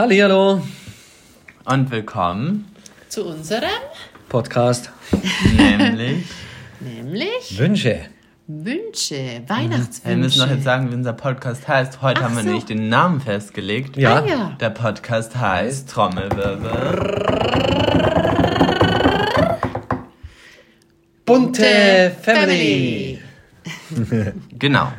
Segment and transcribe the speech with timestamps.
[0.00, 0.62] Hallihallo.
[1.66, 2.74] Und willkommen
[3.10, 3.68] zu unserem
[4.30, 4.90] Podcast.
[5.54, 6.24] Nämlich
[6.80, 8.06] Nämlich Wünsche.
[8.46, 10.08] Wünsche, Weihnachtswünsche.
[10.08, 12.00] Wir müssen noch jetzt sagen, wie unser Podcast heißt.
[12.00, 12.46] Heute Ach haben wir so.
[12.46, 13.98] nämlich den Namen festgelegt.
[13.98, 14.22] Ja.
[14.22, 14.56] Ah, ja.
[14.58, 17.26] Der Podcast heißt Trommelwirbel.
[21.26, 23.18] Bunte Family.
[24.58, 24.92] Genau.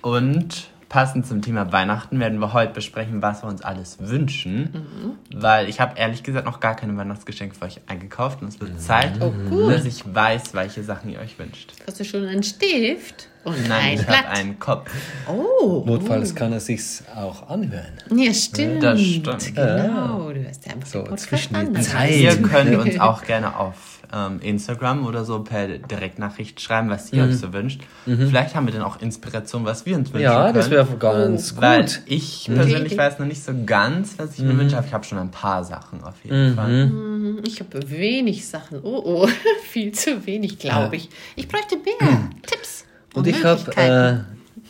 [0.00, 5.16] Und passend zum Thema Weihnachten werden wir heute besprechen, was wir uns alles wünschen.
[5.34, 8.42] Weil ich habe ehrlich gesagt noch gar keine Weihnachtsgeschenke für euch eingekauft.
[8.42, 9.72] Und es wird Zeit, Oh, gut.
[9.72, 11.72] dass ich weiß, welche Sachen ihr euch wünscht.
[11.86, 13.28] Hast du schon einen Stift?
[13.44, 14.90] Und Nein, ein ich habe einen Kopf.
[15.26, 15.82] Oh.
[15.86, 17.94] Notfalls kann er sich's auch anhören.
[18.14, 18.82] Ja, stimmt.
[18.82, 19.54] Das stimmt.
[19.56, 20.30] Genau.
[20.30, 21.76] Du hörst einfach So, den Podcast zwischen Zeilen.
[21.76, 27.12] heißt- Ihr könnt uns auch gerne auf ähm, Instagram oder so per Direktnachricht schreiben, was
[27.12, 27.80] ihr euch so wünscht.
[28.04, 30.54] Vielleicht haben wir dann auch Inspiration, was wir uns wünschen Ja, können.
[30.54, 32.00] das wäre ganz Weil gut.
[32.06, 32.54] ich Mhm.
[32.54, 35.30] persönlich weiß noch nicht so ganz, was ich mir wünsche, aber ich habe schon ein
[35.30, 36.54] paar Sachen auf jeden Mhm.
[36.54, 37.42] Fall.
[37.46, 38.80] Ich habe wenig Sachen.
[38.82, 39.28] Oh, oh.
[39.70, 41.08] Viel zu wenig, glaube ich.
[41.36, 42.84] Ich bräuchte mehr Tipps.
[43.14, 44.24] Und ich habe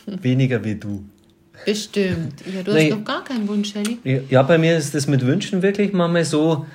[0.07, 1.03] äh, weniger wie du.
[1.65, 2.33] Bestimmt.
[2.53, 4.23] Ja, du hast noch gar keinen Wunsch, Ellie.
[4.29, 6.65] Ja, bei mir ist das mit Wünschen wirklich manchmal so,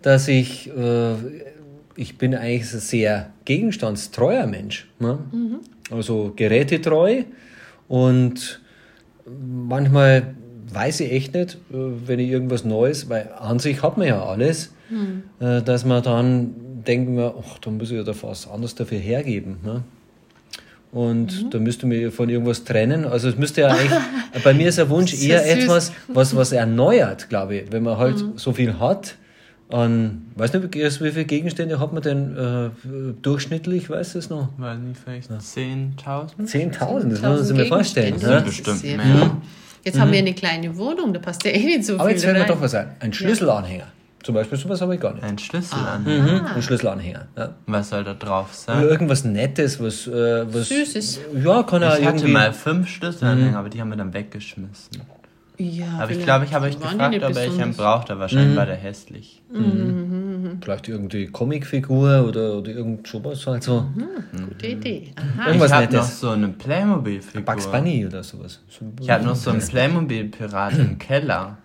[0.00, 1.12] dass ich, äh,
[1.98, 4.86] ich bin eigentlich ein sehr gegenstandstreuer Mensch.
[5.00, 5.18] Ne?
[5.90, 7.24] Also gerätetreu
[7.88, 8.60] und
[9.26, 10.34] manchmal
[10.72, 11.76] weiß ich echt nicht, äh,
[12.06, 14.72] wenn ich irgendwas Neues, weil an sich hat man ja alles,
[15.40, 16.54] äh, dass man dann
[16.86, 19.56] denkt mir, ach, da muss ich ja da was anderes dafür hergeben.
[19.64, 19.82] Ne?
[20.92, 23.06] Und da müsste mir von irgendwas trennen.
[23.06, 23.98] Also es müsste ja eigentlich,
[24.44, 25.64] bei mir ist ein Wunsch ist eher süß.
[25.64, 27.72] etwas, was, was erneuert, glaube ich.
[27.72, 29.16] Wenn man halt so viel hat,
[29.70, 32.70] an, weiß nicht, wie viele Gegenstände hat man denn äh,
[33.22, 34.48] durchschnittlich, weißt du es noch?
[34.56, 35.96] Weiß nicht, vielleicht 10.000?
[36.46, 38.14] 10.000, das muss man sich 10.000 mal vorstellen.
[38.20, 39.06] Das Bestimmt ist sehr mehr.
[39.06, 39.30] viel.
[39.84, 42.24] Jetzt haben wir eine kleine Wohnung, da passt ja eh nicht so Aber viel jetzt
[42.24, 42.88] fällt mir doch was ein.
[43.00, 43.86] Ein Schlüsselanhänger.
[44.22, 45.22] Zum Beispiel, sowas habe ich gar nicht.
[45.24, 45.98] Ein Schlüssel Ah.
[45.98, 47.28] Mhm, ein Schlüsselanhänger.
[47.36, 47.54] Ja.
[47.66, 48.82] Was soll da drauf sein?
[48.82, 50.68] Irgendwas Nettes, was, äh, was.
[50.68, 51.20] Süßes.
[51.42, 52.32] Ja, kann er Ich hatte irgendwie.
[52.32, 55.00] mal fünf Schlüsselanhänger, aber die haben wir dann weggeschmissen.
[55.60, 58.66] Ja, Aber ich vielleicht glaube, ich habe euch gefragt, ob ihr einen braucht, wahrscheinlich war
[58.66, 59.42] der hässlich.
[60.62, 63.86] Vielleicht irgendwie Comicfigur oder, oder irgend sowas halt so.
[64.48, 65.12] Gute Idee.
[65.16, 65.46] Aha.
[65.48, 67.42] Irgendwas ich habe noch so eine Playmobil-Figur.
[67.42, 68.60] Bugs Bunny oder sowas.
[68.68, 71.58] So- Ich habe noch so einen Playmobil-Pirat im Keller.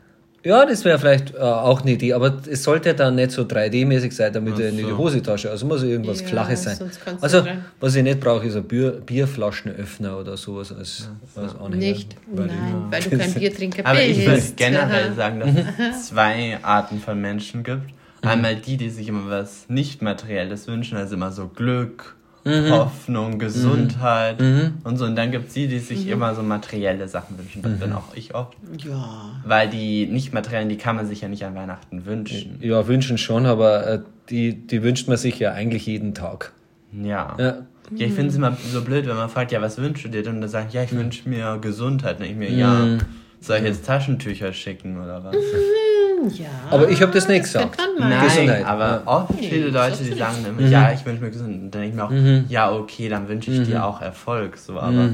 [0.44, 4.12] Ja, das wäre vielleicht äh, auch eine Idee, aber es sollte dann nicht so 3D-mäßig
[4.12, 4.84] sein, damit er in die.
[4.84, 5.50] Hosentasche.
[5.50, 6.78] Also muss irgendwas Ja, Flaches sein.
[7.22, 7.46] Also,
[7.80, 11.76] was ich nicht brauche, ist ein Bier, Bierflaschenöffner oder sowas als, als Anhänger.
[11.94, 12.16] Nicht?
[12.28, 14.58] Weil Nein, weil du kein Biertrinker Aber ich würde bist.
[14.58, 15.16] generell Aha.
[15.16, 15.50] sagen, dass
[15.96, 17.94] es zwei Arten von Menschen gibt.
[18.22, 22.16] Einmal die, die sich immer was nicht Materielles wünschen, also immer so Glück,
[22.46, 24.42] Hoffnung, Gesundheit
[24.84, 25.06] und so.
[25.06, 27.62] Und dann gibt es die, die sich immer so materielle Sachen wünschen.
[27.62, 28.58] Das bin auch ich oft.
[28.86, 29.32] Ja.
[29.46, 32.58] Weil die nicht materiellen, die kann man sich ja nicht an Weihnachten wünschen.
[32.62, 34.00] Ja, wünschen schon, aber äh,
[34.30, 36.52] die, die wünscht man sich ja eigentlich jeden Tag.
[36.92, 37.36] Ja.
[37.38, 37.58] Ja.
[37.96, 40.28] Ja, ich finde es immer so blöd, wenn man fragt, ja, was wünschst du dir?
[40.28, 42.20] Und dann sagt, ja, ich wünsche mir Gesundheit.
[42.20, 42.98] Und ich mir, ja,
[43.40, 45.36] soll ich jetzt Taschentücher schicken oder was?
[46.30, 46.48] Ja.
[46.70, 47.78] Aber ich habe das nicht das gesagt.
[48.00, 48.10] meinen.
[48.10, 51.24] Nein, Gesundheit, aber oft Nee, viele das Leute, die sagen nicht immer, ja, ich wünsche
[51.24, 51.54] mir gesund.
[51.54, 54.58] Und dann denke ich mir auch, ja, okay, dann wünsche ich dir auch Erfolg.
[54.58, 55.10] So, aber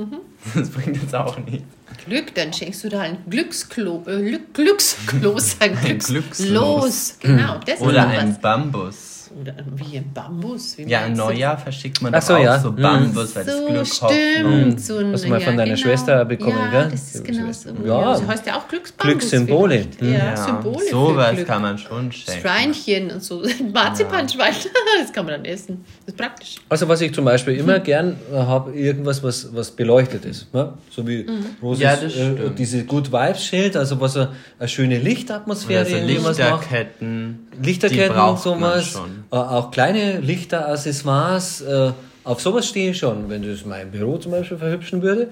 [0.54, 1.64] das bringt jetzt auch nichts.
[2.06, 6.06] Glück, dann schenkst du da ein Glücksklo, äh, Glück, Glücksklos, ein Glückslos.
[6.06, 7.16] Glückslos.
[7.20, 8.40] Genau, das Oder ist ein was.
[8.40, 9.09] Bambus.
[9.40, 10.76] Oder wie ein Bambus.
[10.78, 11.24] Wie Ja, im meinst du?
[11.26, 12.58] Neujahr verschickt man so, auch ja.
[12.58, 12.76] so Mhm.
[12.82, 14.02] Bambus, weil das So, Glück, stimmt.
[14.10, 14.78] Hoffnung.
[14.78, 15.76] So ein, Hast du mal von deiner genau.
[15.86, 16.88] Schwester bekommen, ja, gell?
[16.90, 17.70] das ist genau so.
[17.84, 18.12] Ja.
[18.12, 19.18] Das heißt ja auch Glücksbambus.
[19.20, 19.86] Glückssymbole.
[19.98, 20.02] vielleicht.
[20.20, 21.46] Ja, Ja, Symbole sowas für Glück.
[21.46, 22.40] kann man schon schenken.
[22.40, 23.42] Schweinchen und so.
[23.72, 24.54] Marzipanschwein,
[25.02, 25.84] das kann man dann essen.
[26.06, 26.56] Das ist praktisch.
[26.68, 30.52] Also was ich zum Beispiel immer gern äh, habe, irgendwas, was, was beleuchtet ist.
[30.52, 30.72] Ne?
[30.90, 31.26] So wie
[31.62, 35.90] Roses, Ja, das äh, diese Good Vibes Schild, also was eine, eine schöne Lichtatmosphäre Oder
[35.90, 36.38] so was.
[36.38, 37.46] Lichterketten.
[37.62, 39.00] Lichterketten sowas.
[39.30, 41.60] Äh, auch kleine Lichteraccessoires.
[41.62, 41.92] Äh,
[42.24, 45.28] auf sowas stehe ich schon, wenn das mein Büro zum Beispiel verhübschen würde.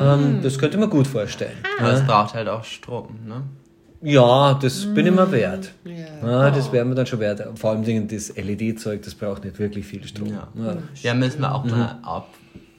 [0.00, 1.56] Ähm, das könnte man gut vorstellen.
[1.78, 3.42] Aber es braucht halt auch Strom, ne?
[4.02, 5.72] Ja, das bin ich mir wert.
[5.84, 6.28] Ja.
[6.44, 7.42] Ja, das wäre mir dann schon wert.
[7.58, 10.28] Vor allem Dingen das LED-Zeug, das braucht nicht wirklich viel Strom.
[10.28, 10.48] Ja.
[10.54, 10.76] Ja.
[11.02, 11.70] Ja, müssen wir auch Mhm.
[11.70, 12.28] mal ab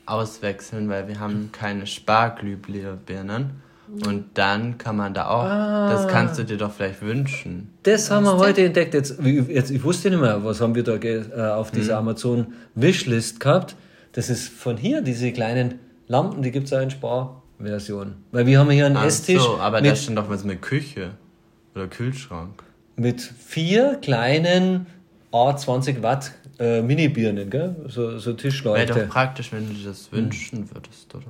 [0.06, 3.50] auswechseln, weil wir haben keine Sparglühbirnen.
[4.06, 5.90] Und dann kann man da auch, Ah.
[5.92, 7.74] das kannst du dir doch vielleicht wünschen.
[7.84, 8.94] Das haben wir heute entdeckt.
[8.94, 11.24] Jetzt, jetzt, ich wusste nicht mehr, was haben wir da äh,
[11.54, 12.10] auf dieser Mhm.
[12.10, 13.76] Amazon Wishlist gehabt.
[14.12, 18.16] Das ist von hier, diese kleinen Lampen, die gibt es auch in Sparversion.
[18.32, 20.62] Weil wir haben hier einen Ach Esstisch so, aber da mit, steht doch was mit
[20.62, 21.12] Küche
[21.76, 22.64] oder Kühlschrank.
[22.96, 24.88] mit vier kleinen
[25.32, 27.76] A20 Watt äh, Mini-Birnen, gell?
[27.88, 28.94] So, so Wäre Tischleuchte.
[28.94, 31.26] doch praktisch, wenn du dir das wünschen würdest, oder?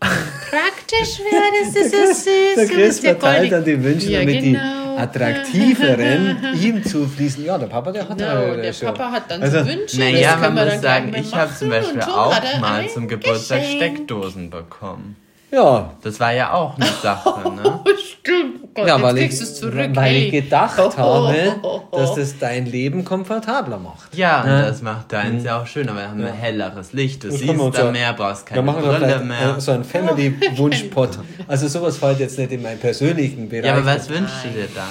[0.50, 2.54] praktisch wäre das, das ist süß.
[2.56, 4.58] Der Chris ja verteilt dann die Wünsche, Ja, damit genau.
[4.96, 7.44] die attraktiveren ihm zufließen.
[7.44, 8.88] Ja, der Papa, der hat Genau, äh, der schon.
[8.88, 9.98] Papa hat dann Also, so Wünsche.
[10.00, 11.70] Naja, man muss dann sagen, ich habe zum.
[11.70, 13.76] Beispiel auch mal zum Geburtstag Geschenk.
[13.96, 15.16] Steckdosen bekommen.
[15.52, 17.80] Ja, Das war ja auch eine Sache, ne?
[17.98, 18.59] Stimmt.
[18.72, 19.90] Oh Gott, ja jetzt weil, ich, kriegst du es zurück.
[19.94, 20.24] weil ey.
[20.26, 21.96] ich gedacht Oh, oh, habe, oh, oh.
[21.96, 24.14] dass das dein Leben komfortabler macht.
[24.16, 24.62] Ja, und Ja.
[24.62, 27.24] das macht deins ja auch schön, aber wir haben ein helleres Licht.
[27.24, 29.56] Du Das siehst da ja- mehr, brauchst keine machen wir Brille vielleicht mehr.
[29.56, 31.18] äh, so einen Family-Wunschpot.
[31.48, 33.64] Also sowas fällt jetzt nicht in meinen persönlichen Bereich.
[33.66, 34.84] Ja, aber was wünschst du dir dann?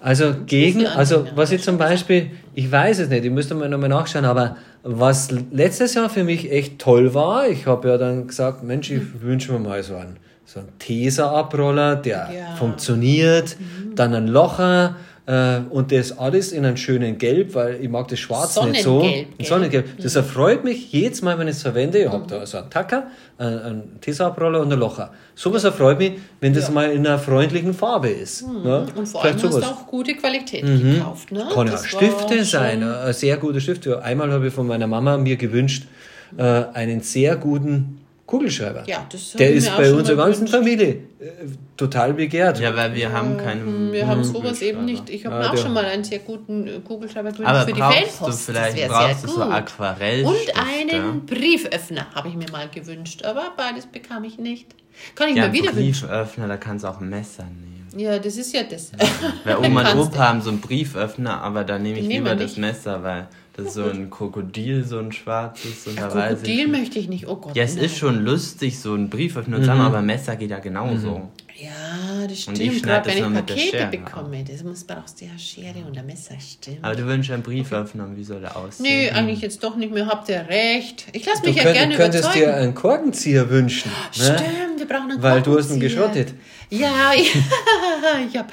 [0.00, 3.88] Also gegen, also was ich zum Beispiel, ich weiß es nicht, ich müsste mal nochmal
[3.88, 8.62] nachschauen, aber was letztes Jahr für mich echt toll war, ich habe ja dann gesagt,
[8.62, 12.56] Mensch, ich wünsche mir mal so einen, so einen Tesa-Abroller, der Ja.
[12.56, 13.56] funktioniert,
[13.94, 14.96] dann ein Locher
[15.26, 19.00] äh, und das alles in einem schönen Gelb, weil ich mag das Schwarz nicht so.
[19.00, 19.46] Sonnengelb, Ein gell?
[19.46, 19.98] Sonnengelb.
[20.02, 21.98] Das erfreut mich jedes Mal, wenn ich es verwende.
[22.00, 23.04] Ich habe da so einen Tacker,
[23.38, 25.12] einen, einen Tesa-Abroller und ein Locher.
[25.34, 28.42] Sowas erfreut mich, wenn das mal in einer freundlichen Farbe ist.
[28.42, 28.46] Ja,
[28.94, 29.64] Und vor allem vielleicht hast du sowas.
[29.64, 31.46] auch gute Qualität gekauft, ne?
[31.54, 33.88] Kann ja Stifte sein, ein sehr guter Stift.
[33.88, 35.84] Einmal habe ich von meiner Mama mir gewünscht,
[36.36, 36.42] äh,
[36.74, 38.84] einen sehr guten Kugelschreiber.
[38.86, 40.48] Ja, das Der ist bei unserer ganzen.
[40.48, 41.00] Familie äh,
[41.76, 42.58] total begehrt.
[42.58, 43.92] Ja, weil wir haben keine.
[43.92, 45.10] Wir haben sowas eben nicht.
[45.10, 47.72] Ich habe Ah, auch der- schon mal einen sehr guten äh, Kugelschreiber gewünscht Aber für
[47.74, 48.44] die brauchst du Fanpost.
[48.46, 49.44] vielleicht das brauchst sehr du gut.
[49.44, 54.68] so Aquarell Und einen Brieföffner habe ich mir mal gewünscht, aber beides bekam ich nicht.
[55.14, 56.08] Kann ich ja, mir wieder wünschen.
[56.08, 57.86] Brieföffner, da kannst du auch ein Messer nehmen.
[57.96, 58.90] Ja, das ist ja das.
[59.44, 62.56] Weil Oma und Opa haben so einen Brieföffner, aber da nehme ich lieber das.
[62.56, 65.86] Messer, weil das ist so ein Krokodil, so ein schwarzes.
[65.86, 66.66] Und da weiß Krokodil ich.
[66.68, 67.28] möchte ich nicht.
[67.28, 67.54] Oh Gott.
[67.56, 67.84] Ja, es nein.
[67.84, 71.30] ist schon lustig, so einen Brieföffner zu haben, aber ein Messer geht ja genauso.
[71.56, 71.70] Ja,
[72.28, 72.82] das Und ich stimmt.
[72.82, 76.34] Gerade das wenn ich Pakete bekomme, das muss brauchst du ja Schere und ein Messer,
[76.40, 76.78] stimmt.
[76.82, 78.86] Aber du wünschst einen Brieföffner, und wie soll der aussehen?
[78.90, 80.06] Nö, eigentlich jetzt doch nicht mehr.
[80.06, 81.06] Habt ihr recht.
[81.12, 82.44] Ich lasse Du mich ja könnt, gerne könntest überzeugen.
[82.46, 83.88] dir einen Korkenzieher wünschen.
[84.18, 84.24] Ne?
[84.24, 85.88] Stimmt, wir brauchen einen Weil du hast ihn Korkenzieher.
[86.08, 86.34] geschrottet.
[86.70, 88.50] Ja, ich hab,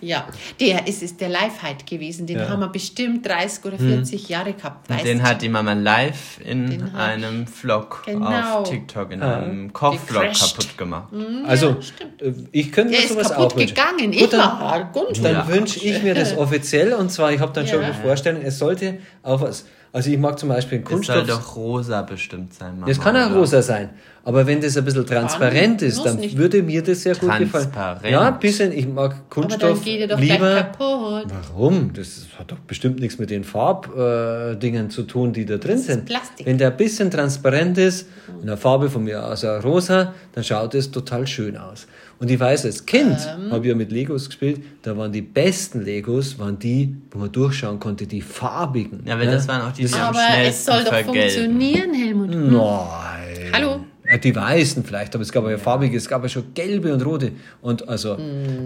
[0.00, 0.26] ja,
[0.58, 2.26] der ist, ist der Live-Heit gewesen.
[2.26, 2.48] Den Ja.
[2.48, 4.88] haben wir bestimmt 30 oder 40 Jahre gehabt.
[4.88, 5.24] Weißt den du?
[5.24, 8.60] hat die Mama live in Den hat- einem Vlog Genau.
[8.60, 9.38] auf TikTok, in Ah.
[9.40, 11.08] einem Kochvlog kaputt gemacht.
[11.46, 12.22] Also, stimmt.
[12.22, 13.74] äh, ich könnte mir Der ist sowas kaputt auch wünschen.
[13.74, 15.48] gegangen, Gut, dann, dann Ja.
[15.48, 17.86] wünsche ich mir das offiziell und zwar, ich habe dann schon Ja.
[17.88, 19.66] eine Vorstellung, es sollte auch was.
[19.92, 21.26] Also ich mag zum Beispiel einen Es soll Kunststoff.
[21.26, 22.86] doch rosa bestimmt sein, Mama.
[22.86, 23.40] Das kann auch oder?
[23.40, 23.90] rosa sein.
[24.22, 26.36] Aber wenn das ein bisschen transparent ist, dann nicht.
[26.36, 27.50] würde mir das sehr gut gefallen.
[27.50, 28.06] Transparent.
[28.10, 28.70] Ja, ein bisschen.
[28.72, 30.54] Ich mag Aber Kunststoff dann geht er doch gleich lieber.
[30.54, 31.24] kaputt.
[31.48, 31.92] Warum?
[31.94, 35.76] Das hat doch bestimmt nichts mit den Farbdingen äh, Dingen zu tun, die da drin
[35.76, 36.04] ist sind.
[36.04, 36.46] Plastik.
[36.46, 38.06] Wenn der ein bisschen transparent ist,
[38.40, 41.86] in der Farbe von mir aus auch rosa, dann schaut es total schön aus.
[42.20, 43.50] Und ich weiß, als Kind Ähm.
[43.50, 47.32] habe ich ja mit Legos gespielt, da waren die besten Legos, waren die, wo man
[47.32, 49.00] durchschauen konnte, die farbigen.
[49.06, 51.20] Ja, weil das waren auch die, die am Aber es schnellsten soll doch vergelben.
[51.30, 52.28] funktionieren, Helmut.
[52.30, 53.52] Nein.
[53.54, 53.80] Hallo?
[54.10, 57.04] Ja, Die weißen vielleicht, aber es gab ja farbige, es gab ja schon gelbe und
[57.04, 57.32] rote.
[57.62, 58.16] Und also,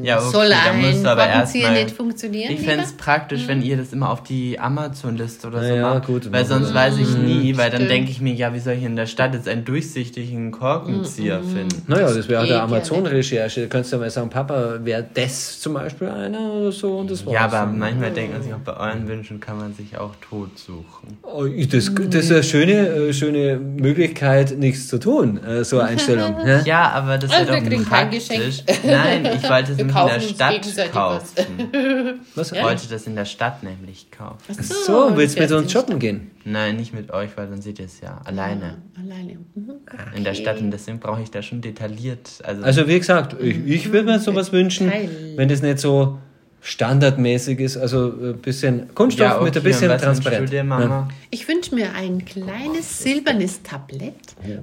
[0.02, 1.84] Ja, okay, Soll da du aber Korkenzieher erstmal.
[1.84, 2.52] nicht funktionieren?
[2.52, 5.94] Ich fände es praktisch, wenn ihr das immer auf die Amazon-Liste oder so Ja, ja,
[5.94, 6.06] macht.
[6.06, 6.74] gut, weil sonst wir.
[6.74, 9.34] weiß ich nie, weil dann denke ich mir, ja, wie soll ich in der Stadt
[9.34, 11.82] jetzt einen durchsichtigen Korkenzieher finden?
[11.86, 13.62] naja, das wäre auch der ja Amazon-Recherche.
[13.62, 17.24] Da könntest du mal sagen, Papa, wäre das zum Beispiel einer oder so und das
[17.26, 17.34] war's.
[17.34, 20.58] Ja, aber manchmal denkt man sich auch bei euren Wünschen kann man sich auch tot
[20.58, 21.18] suchen.
[21.22, 25.90] Oh, Das, das ist eine schöne, äh, schöne Möglichkeit, nichts zu tun, äh, so eine
[25.90, 26.36] Einstellung.
[26.44, 26.62] ne?
[26.64, 28.28] Ja, aber das Also, wäre wir doch kein praktisch.
[28.28, 28.84] Geschenk.
[28.84, 32.20] Nein, ich wollte es Wir nämlich in der Stadt kaufen.
[32.34, 32.52] Was?
[32.52, 34.36] Ich wollte das in der Stadt nämlich kaufen.
[34.58, 36.30] Ach So, willst du mit uns shoppen gehen?
[36.44, 39.38] Nein, nicht mit euch, weil dann seht ihr es ja alleine Alleine.
[39.54, 39.72] Mhm.
[40.14, 42.30] in der Stadt und deswegen brauche ich da schon detailliert.
[42.44, 44.92] Also, Also wie gesagt, ich, ich würde mir sowas wünschen,
[45.36, 46.18] wenn das nicht so
[46.66, 51.08] standardmäßig ist, also ein bisschen Kunststoff ja, okay, mit ein bisschen und dir, Mama?
[51.30, 54.14] Ich wünsche mir ein kleines silbernes Tablett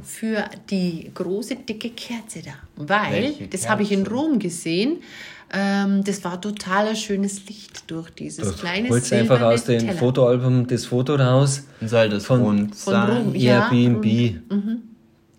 [0.04, 2.54] für die große dicke Kerze da.
[2.76, 4.08] Weil, Welche das habe ich in?
[4.08, 4.98] Rom gesehen,
[5.54, 9.94] ähm, das war total schönes Licht durch dieses kleine Holst einfach aus dem Teller.
[9.94, 11.66] Fotoalbum das Foto raus.
[11.86, 12.96] Soll das Von- von?
[12.96, 13.36] Rom.
[13.36, 14.42] Ja, Airbnb.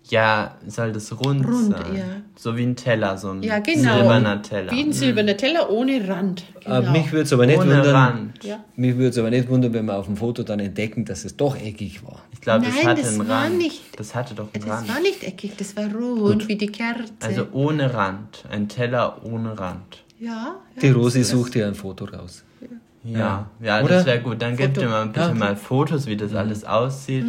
[0.09, 1.95] Ja, soll das rund, Rund, sein?
[1.95, 2.03] ja.
[2.35, 3.95] So wie ein Teller, so ein Ja, genau.
[3.99, 4.71] silberner Teller.
[4.71, 6.43] Wie ein silberner Teller ohne Rand.
[6.61, 6.75] Genau.
[6.75, 7.95] Aber mich würde es aber nicht Ohne wundern.
[7.95, 8.43] Rand.
[8.43, 8.59] ja.
[8.75, 11.37] Mich würde es aber nicht wundern, wenn wir auf dem Foto dann entdecken, dass es
[11.37, 12.21] doch eckig war.
[12.33, 13.57] Ich glaube, das Nein, hatte das einen war Rand.
[13.57, 14.89] nicht- Das hatte doch einen Das Rand.
[14.89, 17.13] war nicht eckig, das war rund wie die Kerze.
[17.21, 18.43] Also ohne Rand.
[18.51, 20.03] Ein Teller ohne Rand.
[20.19, 20.55] ja, ja.
[20.81, 22.43] Die Rosi sucht dir ein Foto raus.
[23.05, 23.95] Ja, ja, Oder?
[23.97, 24.41] das wäre gut.
[24.41, 24.87] Dann gebt Foto.
[24.87, 25.37] ihr mal bitte Ja, okay.
[25.39, 26.37] mal Fotos, wie das Mhm.
[26.37, 27.25] alles aussieht.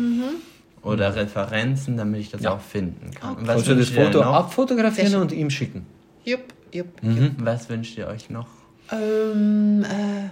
[0.84, 2.54] Oder Referenzen, damit ich das Ja.
[2.54, 3.36] auch finden kann.
[3.36, 4.32] Und Kannst du das ihr Foto noch?
[4.34, 5.86] abfotografieren und ihm schicken?
[6.24, 6.88] Jupp, jupp.
[7.38, 8.46] Was wünscht ihr euch noch?
[8.92, 10.28] Ähm, äh,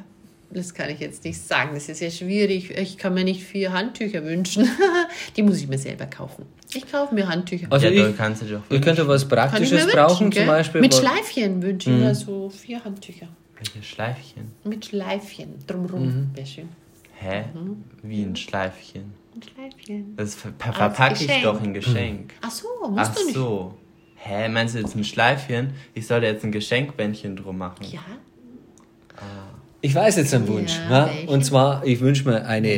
[0.54, 1.71] Das kann ich jetzt nicht sagen.
[1.73, 2.71] Das ist ja schwierig.
[2.76, 4.68] Ich kann mir nicht vier Handtücher wünschen.
[5.37, 6.44] Die muss ich mir selber kaufen.
[6.75, 7.68] Ich kaufe mir Handtücher.
[7.71, 10.47] Also ja, ich, du kannst du doch ich könnte was Praktisches brauchen, wünschen, zum?
[10.47, 10.80] Beispiel.
[10.82, 13.28] Mit Schleifchen wünsche ich mir so vier Handtücher.
[13.56, 14.52] welche Schleifchen.
[14.64, 16.04] Mit Schleifchen drumherum.
[16.06, 16.30] Mhm.
[16.35, 16.68] Wäre schön.
[17.23, 17.45] Hä?
[17.55, 17.85] Mhm.
[18.02, 19.14] Wie ein Schleifchen.
[19.35, 20.17] Mit Schleifchen.
[20.17, 22.35] Das ver ver verpacke ich doch in Geschenk.
[22.41, 23.35] Ach so, musst Ach du nicht.
[23.35, 23.75] so.
[24.17, 25.75] Hä, meinst du jetzt ein Schleifchen?
[25.95, 27.85] Ich soll da jetzt ein Geschenkbändchen drum machen.
[27.91, 28.00] Ja,
[29.85, 30.79] Ich weiß jetzt einen Wunsch.
[30.89, 31.11] Ja, ne?
[31.27, 32.69] Und zwar, ich wünsche mir eine.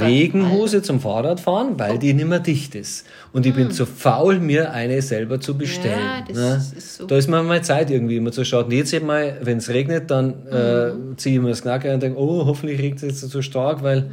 [0.00, 3.06] Regenhose zum Fahrradfahren, weil die nicht mehr dicht ist.
[3.32, 6.24] Und ich bin zu faul, mir eine selber zu bestellen.
[6.34, 6.56] Ja, ne?
[6.76, 7.06] ist so.
[7.06, 8.68] Da ist mir mal Zeit irgendwie immer zu schauen.
[8.72, 11.16] Jetzt mal, wenn es regnet, dann äh, Mhm.
[11.16, 14.10] ziehe ich mir das Knacker und denke, oh, hoffentlich regnet es jetzt so stark, weil,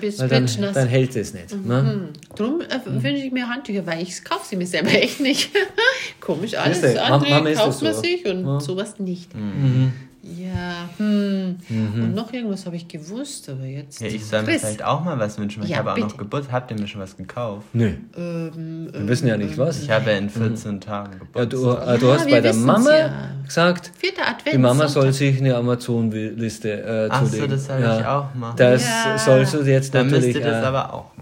[0.00, 0.74] bist weil dann, pitschnass.
[0.74, 1.52] dann hält es nicht.
[1.66, 2.10] Ne?
[2.36, 5.50] Drum äh, wünsche ich mir Handtücher, weil ich kaufe sie mir selber echt nicht.
[6.20, 8.00] Komisch, alles Siehste, andere kauft man so.
[8.02, 8.60] sich und Ja.
[8.60, 9.34] sowas nicht.
[9.34, 9.92] Mhm.
[10.36, 11.56] Ja, hm.
[11.70, 14.00] Und noch irgendwas habe ich gewusst, aber jetzt.
[14.00, 15.98] Ja, ich soll mir Chris, vielleicht auch mal was wünschen, weil Ja, ich habe auch
[15.98, 16.16] noch.
[16.16, 16.52] Geburtstag.
[16.52, 17.66] Habt ihr mir schon was gekauft?
[17.72, 19.82] Nö, ähm, wir wissen ja nicht was.
[19.82, 21.50] Ich habe ja in 14 Tagen Ja, Geburtstag.
[21.50, 23.10] du, äh, du Ja, hast wir bei der wissen's Mama ja.
[23.44, 24.54] gesagt, Vierter Advent.
[24.54, 27.50] die Mama soll sich eine Amazon-Liste äh, Ach so, zulegen.
[27.50, 28.54] das soll ich auch machen.
[28.56, 29.18] Das Ja.
[29.18, 30.36] sollst du jetzt Dann müsst natürlich...
[30.36, 31.16] ihr das äh, aber auch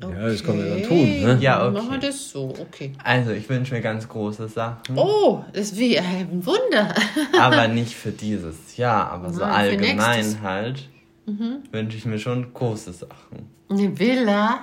[0.00, 0.16] machen.
[0.20, 1.22] Ja, das kann man dann Okay, tun.
[1.34, 1.38] Ne?
[1.40, 1.74] Ja, okay.
[1.78, 2.92] Machen wir das so, okay.
[3.04, 4.96] Also, ich wünsche mir ganz große Sachen.
[4.96, 6.94] Oh, das ist wie ein Wunder.
[7.38, 9.54] Aber nicht für dieses Jahr, aber so Nein, für
[9.86, 10.88] allgemein halt
[11.70, 13.48] wünsche ich mir schon große Sachen.
[13.68, 14.60] Eine Villa.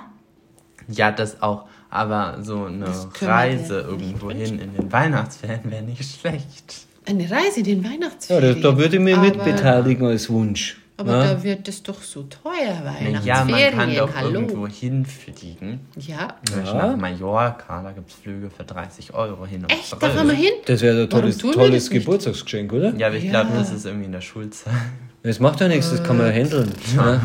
[0.88, 1.64] Ja, das auch.
[1.90, 6.86] Aber so eine können wir Reise irgendwo hin in den Weihnachtsferien wäre nicht schlecht.
[7.06, 8.60] Eine Reise in den Ja, Weihnachtsferien.
[8.60, 10.78] da, da würde ich mich aber, mitbeteiligen als Wunsch.
[11.00, 11.24] Aber ne?
[11.36, 12.92] da wird es doch so teuer, Na
[13.24, 13.72] Ja, man Weihnachtsferien.
[13.78, 14.30] kann doch Hallo.
[14.32, 15.80] irgendwo hinfliegen.
[15.96, 16.34] Ja.
[16.64, 16.74] Ja.
[16.88, 19.86] nach Mallorca, da gibt es Flüge für 30 Euro hin und Echt?
[19.86, 20.00] zurück.
[20.00, 20.52] Da fahren wir hin?
[20.66, 21.90] Das wäre ein tolles, tolles das?
[21.90, 22.94] Geburtstagsgeschenk, oder?
[22.96, 23.30] Ja, aber ich Ja.
[23.30, 24.72] glaube, das ist irgendwie in der Schulzeit.
[25.22, 26.70] Das macht ja nichts, das kann man ja handeln.
[26.96, 27.20] Ne?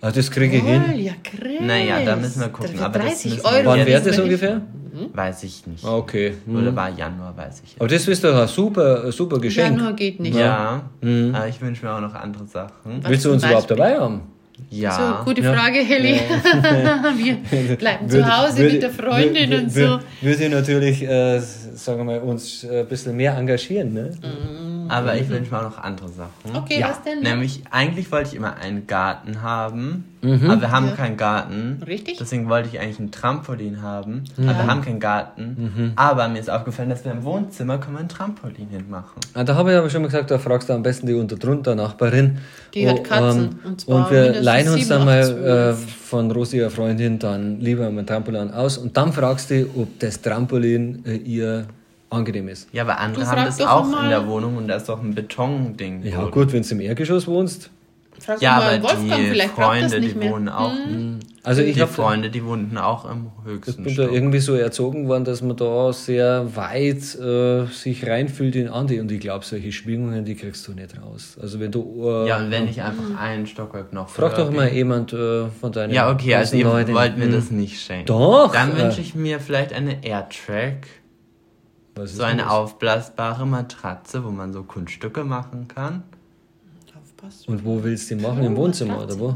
[0.00, 0.82] Ah, das kriege ich Oh, hin.
[0.98, 1.60] ja, Chris.
[1.60, 3.66] Naja, da müssen wir gucken, Für aber das 30 müssen wir Euro.
[3.70, 4.16] Wann Ja, wäre das das
[4.96, 5.16] ungefähr?
[5.16, 5.84] Weiß ich nicht.
[5.84, 6.34] Ah, Okay.
[6.46, 6.56] Hm.
[6.56, 8.06] Oder war Januar, weiß ich Aber jetzt.
[8.06, 9.76] das ist doch ein super, super Geschenk.
[9.76, 10.36] Januar geht nicht.
[10.36, 13.02] Ja, aber ich wünsche mir auch noch andere Sachen.
[13.02, 14.22] Was Willst du uns überhaupt dabei haben?
[14.70, 15.18] Ja.
[15.18, 15.52] So, gute Ja.
[15.52, 16.18] Frage, Helly.
[17.50, 19.80] wir bleiben zu Würde- Hause würde- mit der Freundin würde- und so.
[19.80, 23.92] würde- Würde ich natürlich, äh, sagen wir mal, uns äh, ein bisschen mehr engagieren.
[23.92, 24.10] Ne?
[24.88, 26.30] Aber ich wünsche mir auch noch andere Sachen.
[26.56, 26.88] Okay, Ja.
[26.90, 27.20] was denn?
[27.20, 30.92] Nämlich, eigentlich wollte ich immer einen Garten haben, aber wir haben Ja.
[30.94, 31.82] keinen Garten.
[31.86, 32.18] Richtig.
[32.18, 35.92] Deswegen wollte ich eigentlich ein Trampolin haben, aber wir haben keinen Garten.
[35.96, 39.20] Aber mir ist aufgefallen, dass wir im Wohnzimmer können wir ein Trampolin hinmachen.
[39.34, 41.36] Ah, da habe ich aber schon mal gesagt, da fragst du am besten die unter
[41.36, 42.38] drunter Nachbarin.
[42.74, 46.58] Die hat Oh, Katzen, und zwar und wir leihen uns dann mal äh, von Rosi,
[46.58, 48.78] ihrer Freundin, dann lieber ein Trampolin aus.
[48.78, 51.66] Und dann fragst du, ob das Trampolin äh, ihr
[52.16, 52.68] angenehm ist.
[52.72, 54.04] Ja, aber andere haben das auch mal.
[54.04, 56.02] in der Wohnung und da ist doch ein Betonding.
[56.04, 56.30] Ja, drin.
[56.30, 57.70] gut, wenn du im Erdgeschoss wohnst.
[58.18, 60.30] Frag Ja, aber Wolfgang, die Freunde, die mehr.
[60.32, 60.72] wohnen auch.
[61.42, 64.14] Also ich die habe Freunde, die wohnten auch im Ich höchsten bin da Stock.
[64.14, 68.98] irgendwie so erzogen worden, dass man da sehr weit äh, sich reinfühlt in Andi.
[69.00, 71.36] Und ich glaube, solche Schwingungen, die kriegst du nicht raus.
[71.40, 72.02] Also wenn du...
[72.08, 74.74] Äh, Ja, und wenn ich einfach einen Stockwerk noch Frag doch mal bin.
[74.76, 77.32] jemand äh, von deinen Ja, okay, also ihr wollt mir Hm.
[77.32, 78.06] das nicht schenken.
[78.06, 78.80] Doch, Dann äh.
[78.82, 80.86] wünsche ich mir vielleicht eine Airtrack.
[82.04, 82.50] So eine das?
[82.50, 86.02] aufblasbare Matratze, wo man so Kunststücke machen kann.
[86.98, 87.50] Aufpassen.
[87.50, 88.44] Und wo willst du die machen?
[88.44, 89.34] Im Wohnzimmer oder wo?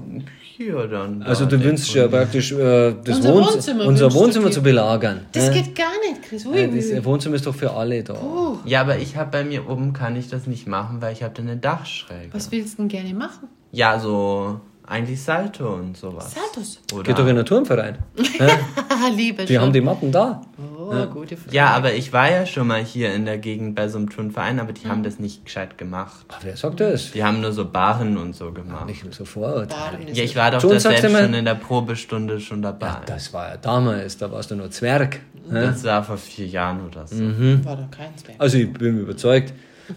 [0.56, 1.22] Hier dann.
[1.22, 5.20] Also du wünschst ja praktisch äh, das Unser Wohnz- Wohnzimmer unser Wohnzimmer zu belagern.
[5.32, 5.54] Das ne?
[5.62, 6.44] geht gar nicht, Chris.
[6.44, 8.14] Ui, Äh, das Wohnzimmer ist doch für alle da.
[8.14, 11.22] Oh, Ja, aber ich habe bei mir oben kann ich das nicht machen, weil ich
[11.22, 12.28] habe da eine Dachschräge.
[12.32, 13.48] was willst du denn gerne machen?
[13.72, 16.34] Ja, so eigentlich Salto und sowas.
[16.34, 16.80] Saltos.
[16.92, 17.04] Oder?
[17.04, 17.98] Geht doch in einen Turmverein.
[19.16, 19.62] Lieber Die schon.
[19.62, 20.42] haben die Matten da.
[20.92, 21.54] Oh, gute Frage.
[21.56, 24.58] ja, aber ich war ja schon mal hier in der Gegend bei so einem Turnverein,
[24.60, 24.90] aber die Mhm.
[24.90, 26.24] haben das nicht gescheit gemacht.
[26.28, 27.12] Ach, wer sagt das?
[27.12, 28.86] Die haben nur so Barren und so gemacht.
[28.86, 29.98] Nicht so Vorurteile.
[30.12, 32.86] Ja, ich war doch da sagst selbst mal- schon in der Probestunde schon dabei.
[32.88, 35.20] Ja, das war ja damals, da warst du nur Zwerg.
[35.48, 35.62] ne?
[35.66, 37.16] das war vor vier Jahren oder so.
[37.64, 38.36] War doch kein Zwerg.
[38.38, 39.52] Also ich bin überzeugt,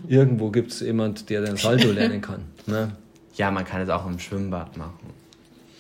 [0.07, 2.41] irgendwo gibt es jemand, der den Salto lernen kann.
[2.65, 2.91] Ne?
[3.35, 4.93] Ja, man kann es auch im Schwimmbad machen.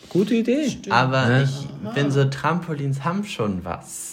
[0.09, 0.67] Gute Idee.
[0.91, 1.41] Aber Ja.
[1.41, 4.12] ich bin so, Trampolins haben schon was.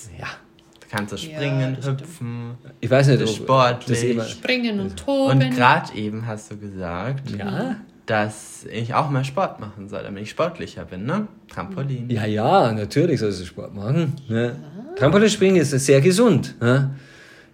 [0.91, 0.97] Ja.
[0.99, 2.01] Kannst du Ja, springen, stimmt.
[2.03, 2.55] hüpfen.
[2.81, 4.17] Ich weiß nicht, Das ist ob sportlich.
[4.17, 5.43] das Springen und toben.
[5.43, 7.77] Und gerade eben hast du gesagt, ja?
[8.07, 11.29] dass ich auch mehr Sport machen soll, damit ich sportlicher bin, ne?
[11.49, 12.11] Trampolin.
[12.11, 14.15] ja, ja, natürlich sollst du Sport machen.
[14.29, 14.57] Ne?
[14.97, 16.57] Trampolinspringen ist sehr gesund.
[16.61, 16.91] Ne?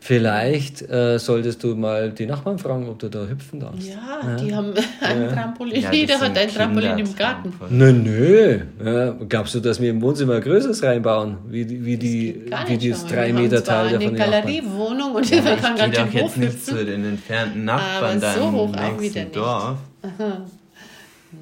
[0.06, 3.88] Vielleicht äh, solltest du mal die Nachbarn fragen, ob du da hüpfen darfst.
[3.88, 5.82] Ja, die haben ein Trampolin.
[5.82, 7.52] Ja, Jeder hat ein Trampolin im Garten.
[7.70, 8.58] Nö, nö.
[8.84, 11.38] Ja, glaubst du, dass wir im Wohnzimmer größeres reinbauen?
[11.48, 13.08] Wie, die- wie, die, Gar wie nicht dieses schon.
[13.10, 14.12] 3 Wir haben Meter Teil da eine?
[14.12, 18.40] Galeriewohnung und Ja, kann doch schön jetzt nicht zu den entfernten Aber Nachbarn da so
[18.48, 19.36] im hoch auch nächsten wieder nicht.
[19.36, 19.78] Dorf.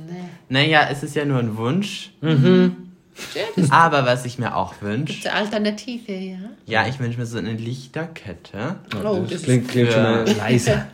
[0.08, 0.24] Nee.
[0.48, 2.10] Naja, es ist ja nur ein Wunsch.
[2.20, 2.40] Ja, das
[3.70, 6.38] Aber was ich mir auch wünsche, ist eine Alternative, ja.
[6.66, 8.76] ja, ich wünsche mir so eine Lichterkette.
[9.04, 10.86] Oh, das das klingt, klingt schon mal leiser.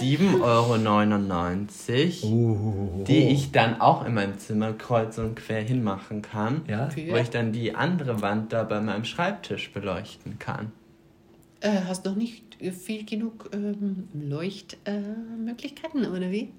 [0.00, 6.62] 7,99 Euro, Uh, die ich dann auch in meinem Zimmer kreuz und quer hinmachen kann.
[6.66, 6.88] Ja?
[7.08, 10.72] Wo ich dann die andere Wand da bei meinem Schreibtisch beleuchten kann.
[11.60, 12.42] Äh, hast noch nicht
[12.72, 16.52] viel genug ähm, Leuchtmöglichkeiten, oder wie?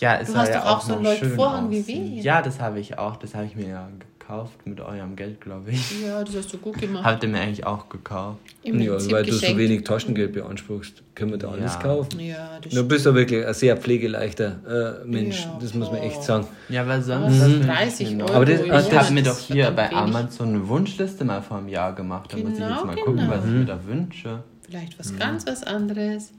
[0.00, 2.22] Ja, es Du hast ja doch auch auch so noch Leuchtvorhang wie wir.
[2.22, 3.16] Ja, das habe ich auch.
[3.16, 3.88] Das habe ich mir ja
[4.26, 6.00] gekauft mit eurem Geld, glaube ich.
[6.02, 7.04] Ja, das hast du gut gemacht.
[7.04, 8.38] Habt ihr mir eigentlich auch gekauft?
[8.62, 9.58] Im Ja, Prinzip weil du so geschenkt.
[9.60, 11.80] wenig Taschengeld beanspruchst, können wir da alles Ja.
[11.80, 12.20] kaufen.
[12.20, 16.00] Ja, das Du bist ja wirklich ein sehr pflegeleichter äh, Mensch, Ja, das muss man
[16.00, 16.46] echt sagen.
[16.68, 17.46] Ja, weil sonst...
[17.46, 18.26] ich 30 mir noch?
[18.28, 19.96] Euro Aber das- im ah, Ich habe mir doch hier bei wenig.
[19.96, 22.32] Amazon eine Wunschliste mal vor einem Jahr gemacht.
[22.32, 23.30] Da muss ich jetzt Genau, mal gucken, genau.
[23.30, 24.42] was ich mir da wünsche.
[24.62, 26.32] Vielleicht was ganz was anderes.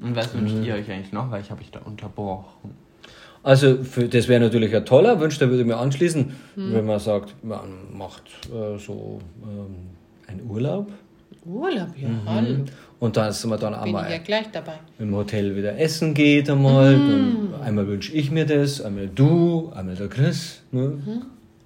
[0.00, 1.30] Und was wünscht ihr euch eigentlich noch?
[1.30, 2.70] Weil ich habe ich da unterbrochen.
[3.48, 6.98] Also für, das wäre natürlich ein toller Wunsch, da würde ich mir anschließen, wenn man
[7.00, 7.60] sagt, man
[7.96, 9.74] macht äh, so ähm,
[10.26, 10.88] einen Urlaub
[11.46, 12.56] Urlaub, ja, hallo.
[13.00, 14.74] und dass man dann Bin ich ja einmal gleich dabei.
[14.98, 16.92] im Hotel wieder essen geht einmal.
[16.92, 20.60] Dann einmal wünsche ich mir das, einmal du, einmal der Chris.
[20.72, 20.98] Ne?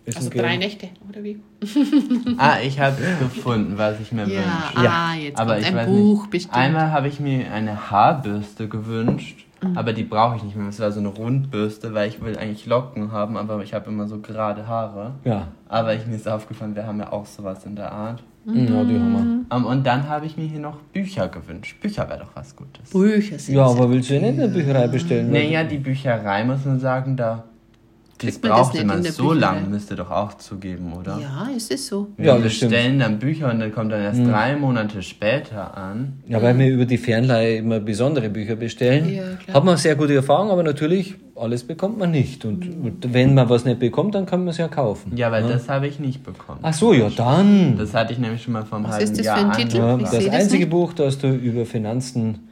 [0.04, 0.42] Essen Also gehen.
[0.42, 1.40] drei Nächte, oder wie?
[2.38, 4.88] Ah, ich habe gefunden, was ich mir Ja, wünsche.
[4.88, 6.30] ah, jetzt Aber kommt ich ein weiß Buch nicht.
[6.30, 6.54] bestimmt.
[6.56, 9.78] Einmal habe ich mir eine Haarbürste gewünscht, Mhm.
[9.78, 10.68] aber die brauche ich nicht mehr.
[10.68, 14.06] Es war so eine Rundbürste, weil ich will eigentlich Locken haben, aber ich habe immer
[14.06, 15.12] so gerade Haare.
[15.24, 15.48] Ja.
[15.68, 18.22] Aber ich, mir ist aufgefallen, wir haben ja auch sowas in der Art.
[18.46, 21.78] ja, die haben Um, und dann habe ich mir hier noch Bücher gewünscht.
[21.80, 22.90] Bücher wäre doch was Gutes.
[22.90, 23.38] Bücher wir.
[23.38, 25.30] sind Ja, aber willst du ja nicht in der Bücherei bestellen?
[25.30, 27.44] Naja, die Bücherei muss man sagen, da.
[28.28, 28.74] Das man das braucht
[29.04, 29.40] der so Bücherei?
[29.40, 31.18] lange, müsst ihr doch auch zugeben, oder?
[31.20, 32.08] Ja, ist es so.
[32.18, 32.72] Ja, wir das stimmt.
[32.72, 36.22] stellen dann Bücher und dann kommt dann erst drei Monate später an.
[36.28, 39.08] Ja, weil wir über die Fernleihe immer besondere Bücher bestellen.
[39.12, 39.54] Ja.
[39.54, 42.44] Hat man sehr gute Erfahrungen, aber natürlich, alles bekommt man nicht.
[42.44, 45.16] Und, und wenn man was nicht bekommt, dann kann man es ja kaufen.
[45.16, 46.60] Ja, weil das habe ich nicht bekommen.
[46.62, 47.76] Ach so, ja, dann.
[47.78, 49.52] Das hatte ich nämlich schon mal vor einem Was halben ist das Jahr für ein
[49.68, 49.76] Titel?
[49.78, 50.70] Ja, Ich das das einzige nicht.
[50.70, 52.48] Buch, das du über Finanzen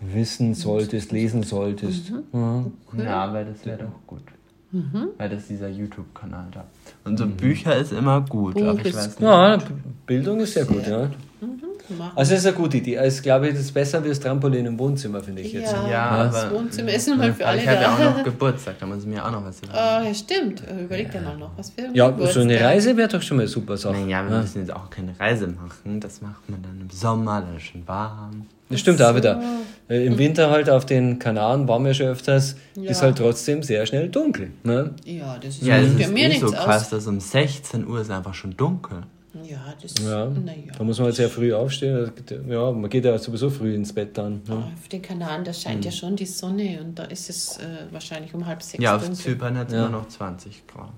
[0.00, 2.12] wissen solltest, lesen solltest.
[2.32, 2.64] Ja.
[3.04, 4.22] Ja, weil das wäre doch gut.
[4.70, 5.08] Mhm.
[5.16, 6.64] Weil das ist dieser YouTube-Kanal da.
[7.04, 9.20] Und so Bücher ist immer gut, Buch aber ich weiß nicht.
[9.20, 9.58] ja,
[10.06, 11.08] Bildung ist sehr gut, ja.
[11.96, 12.16] Mach.
[12.16, 12.96] Also es ist eine gute Idee.
[12.96, 15.72] Es glaube ich, das ist besser wie das Trampolin im Wohnzimmer, finde ich jetzt.
[15.72, 18.24] Ja, Ja, das aber- Wohnzimmer ist nun mal für alle ich habe ja auch noch
[18.24, 19.78] Geburtstag, da muss ich mir auch noch was überlegen.
[19.78, 20.62] Ah, ja, stimmt.
[20.84, 22.42] Überleg dir mal noch, was für Ja, so Geburtstag.
[22.42, 23.94] eine Reise wäre doch schon mal super Sache.
[23.94, 26.00] Naja, wir müssen jetzt auch keine Reise machen.
[26.00, 28.46] Das macht man dann im Sommer, dann ist schon warm.
[28.70, 29.40] Das stimmt auch wieder.
[29.88, 32.90] Äh, Im Winter halt auf den Kanaren waren wir schon öfters, Ja.
[32.90, 34.50] ist halt trotzdem sehr schnell dunkel.
[34.62, 34.90] Ne?
[35.06, 36.88] Ja, das ist Ja, für ist mir eh nichts so krass, aus.
[36.90, 38.98] dass um 16 Uhr ist einfach schon dunkel.
[39.42, 40.26] Ja, das Ja.
[40.26, 40.72] naja.
[40.76, 42.10] Da muss man halt sehr früh aufstehen.
[42.48, 44.40] Ja, man geht ja sowieso früh ins Bett dann.
[44.48, 44.56] Ne?
[44.74, 47.62] Auf den Kanaren, da scheint ja schon die Sonne und da ist es äh,
[47.92, 49.18] wahrscheinlich um halb sechs Ja, auf dunkel.
[49.24, 49.80] Zypern hat es Ja.
[49.86, 50.88] immer noch 20 Grad.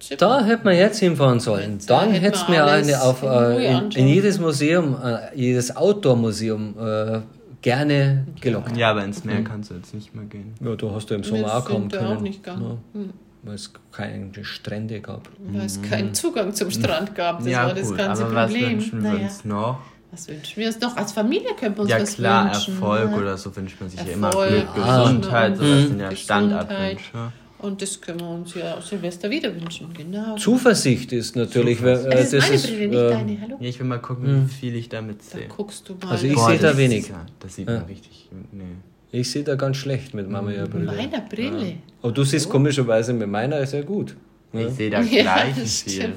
[0.00, 0.18] Zypern.
[0.18, 1.78] Da hätte man jetzt hinfahren sollen.
[1.86, 6.76] Da Dann hättest wir mir eine auf, äh, in, in jedes Museum, äh, jedes Outdoor-Museum
[6.78, 7.20] äh,
[7.62, 8.76] gerne gelockt.
[8.76, 10.54] Ja, aber ins Meer kannst du jetzt nicht mehr gehen.
[10.64, 12.16] Ja, da hast du im Sommer auch kommen können.
[12.16, 13.10] auch nicht gegangen, hm,
[13.42, 15.28] weil es keine Strände gab.
[15.38, 17.38] weil es keinen Zugang zum Strand gab.
[17.38, 18.70] Das ja, war das gut, ganze aber was Problem.
[18.72, 19.80] wünschen wir naja, uns noch?
[20.10, 20.96] was wünschen wir uns noch?
[20.96, 22.74] Als Familie können wir uns Ja, was klar, wünschen.
[22.74, 23.16] Erfolg ne?
[23.16, 25.02] oder so wünscht man sich ja immer Erfolg, Glück, Ah.
[25.04, 26.16] Gesundheit, sowas sind ja.
[26.16, 27.32] Standardwünsche.
[27.60, 30.36] Und das können wir uns ja Silvester wieder wünschen, genau.
[30.36, 31.82] Zuversicht ist natürlich.
[31.82, 33.40] weil, äh, es ist meine ist, Brille, nicht äh, deine.
[33.40, 33.56] Hallo?
[33.60, 35.48] Ja, ich will mal gucken, wie viel ich damit Da sehe.
[35.48, 36.12] guckst du mal.
[36.12, 36.98] Also ich sehe da das wenig.
[37.00, 38.28] ist Ja, das sieht man richtig.
[38.52, 38.62] Nee.
[39.10, 40.84] Ich sehe da ganz schlecht mit meiner mit Brille.
[40.86, 41.74] meiner Brille.
[42.02, 44.14] Aber du siehst komischerweise mit meiner sehr gut.
[44.52, 46.12] Ich sehe da Ja, gleich viel.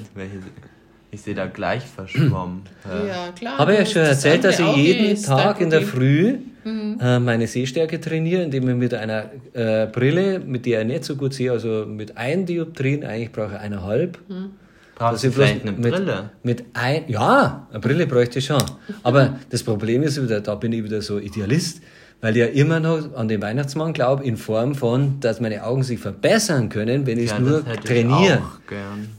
[1.10, 2.62] Ich sehe da gleich verschwommen.
[3.06, 3.58] Ja, klar.
[3.58, 5.82] Habe ich ja schon erzählt, dass ich Auge, jeden Tag in der.
[5.82, 11.04] Früh äh, meine Sehstärke trainiere, indem ich mit einer äh, Brille, mit der ich nicht
[11.04, 14.18] so gut sehe, also mit ein Dioptrien, eigentlich brauche ich eineinhalb.
[14.94, 16.30] Brauchst dass du vielleicht eine mit, Brille?
[16.42, 18.62] Mit ein, ja, eine Brille bräuchte ich schon.
[19.02, 21.82] Aber das Problem ist wieder, da bin ich wieder so Idealist,
[22.22, 25.82] weil ich ja immer noch an den Weihnachtsmann glaube, in Form von, dass meine Augen
[25.82, 28.40] sich verbessern können, wenn ich es Ja, nur trainiere.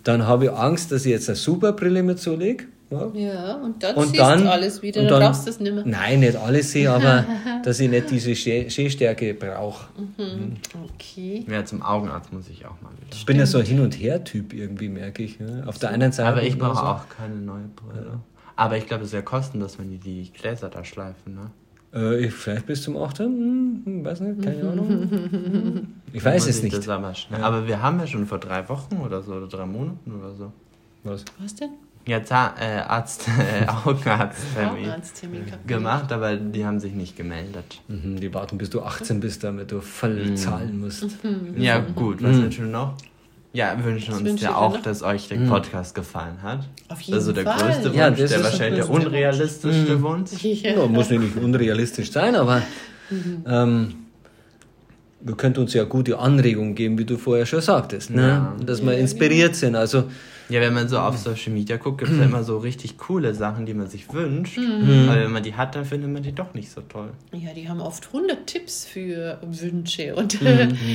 [0.03, 2.63] Dann habe ich Angst, dass ich jetzt eine super Brille mit zulege.
[2.89, 3.07] Ja.
[3.15, 5.59] Ja, und dann Und siehst dann, du alles wieder, und dann, dann brauchst du es
[5.59, 5.83] nicht mehr.
[5.83, 7.25] Nein, nicht alles sehe, aber
[7.63, 9.87] dass ich nicht diese Seh- Sehstärke brauche.
[10.95, 11.43] Okay.
[11.49, 13.15] Ja, zum Augenarzt muss ich auch mal wieder.
[13.15, 15.39] Ich bin ja so ein Hin- und Her-Typ irgendwie, merke ich.
[15.39, 15.63] Ne?
[15.65, 16.29] Auf der einen Seite.
[16.29, 16.81] Aber ich brauche so.
[16.83, 18.19] auch keine neue Brille.
[18.55, 21.51] Aber ich glaube, es ist ja kostenlos, wenn die die Gläser da schleifen, ne?
[21.93, 23.19] Äh, ich, vielleicht bis zum 8.
[23.19, 25.87] Hm, weiß nicht, keine Ahnung.
[26.11, 26.89] Ich weiß es ich nicht.
[26.89, 27.41] Aber, schnell.
[27.43, 30.51] aber wir haben ja schon vor drei Wochen oder so, oder drei Monaten oder so.
[31.03, 31.23] Was?
[31.39, 31.69] Was denn?
[32.05, 37.81] ja, Zahn, äh, Arzt, äh, Augenarzttermin gemacht, aber die haben sich nicht gemeldet.
[37.87, 40.35] Mhm, die warten, bis du 18 bist, damit du voll Mhm.
[40.35, 41.05] zahlen musst.
[41.57, 42.97] Ja, gut, was wünschen wir noch?
[43.53, 46.67] Ja, wir wünschen uns wünsche ja auch, dass euch der Podcast gefallen hat.
[46.89, 47.57] Auf jeden Also der Fall.
[47.59, 50.31] größte Wunsch, Ja, das der ist wahrscheinlich der der größte unrealistischste Wunsch.
[50.43, 52.63] Ja, muss ja nicht unrealistisch sein, aber
[53.45, 53.93] ähm,
[55.21, 58.21] wir könnten uns ja gute Anregungen geben, wie du vorher schon sagtest, ne?
[58.27, 58.55] Ja.
[58.65, 59.75] dass wir inspiriert sind.
[59.75, 60.05] Also
[60.53, 63.33] Ja, wenn man so auf Social Media guckt, gibt es ja immer so richtig coole
[63.33, 64.59] Sachen, die man sich wünscht.
[64.59, 65.09] Mhm.
[65.09, 67.09] Aber wenn man die hat, dann findet man die doch nicht so toll.
[67.31, 70.13] Ja, die haben oft 100 Tipps für Wünsche.
[70.13, 70.37] Und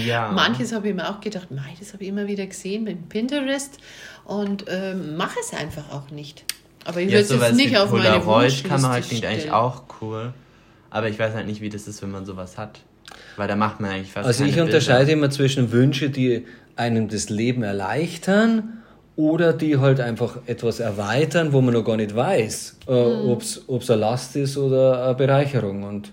[0.06, 0.30] ja.
[0.32, 3.78] manches habe ich mir auch gedacht, mei, das habe ich immer wieder gesehen mit Pinterest
[4.26, 6.44] und ähm, mache es einfach auch nicht.
[6.84, 10.34] Aber ich würde es jetzt nicht auf meine Polaroid-Kamera Wunschliste klingt eigentlich auch cool.
[10.90, 12.78] Aber ich weiß halt nicht, wie das ist, wenn man sowas hat.
[13.36, 15.12] Weil da macht man eigentlich fast Also ich unterscheide Bilder.
[15.14, 18.74] immer zwischen Wünsche, die einem das Leben erleichtern
[19.18, 22.92] oder die halt einfach etwas erweitern, wo man noch gar nicht weiß, äh,
[23.24, 23.30] Mhm.
[23.30, 23.42] ob
[23.82, 25.82] es eine Last ist oder eine Bereicherung.
[25.82, 26.12] Und